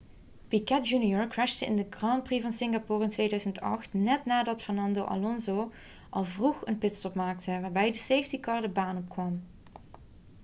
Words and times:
piquet 0.49 0.81
jr 0.83 1.27
crashte 1.27 1.65
in 1.65 1.75
de 1.75 1.85
grand 1.89 2.23
prix 2.23 2.41
van 2.43 2.51
singapore 2.51 3.03
in 3.03 3.09
2008 3.09 3.93
net 3.93 4.25
nadat 4.25 4.61
fernando 4.61 5.03
alonso 5.05 5.71
al 6.09 6.25
vroeg 6.25 6.61
een 6.65 6.77
pitstop 6.77 7.13
maakte 7.13 7.59
waarbij 7.61 7.91
de 7.91 7.97
safety 7.97 8.39
car 8.39 8.61
de 8.61 8.69
baan 8.69 8.97
opkwam 8.97 9.41